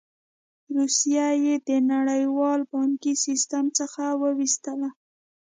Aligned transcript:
روسیه 0.75 1.27
یې 1.43 1.55
د 1.67 1.69
نړیوال 1.91 2.61
بانکي 2.71 3.13
سیستم 3.25 3.65
څخه 3.79 4.03
وویستله. 4.23 4.89